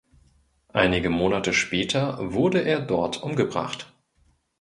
[0.73, 3.93] Einige Monate später wurde er dort umgebracht.